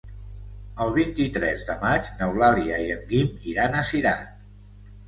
[0.85, 4.47] El vint-i-tres de maig n'Eulàlia i en Guim iran a Cirat.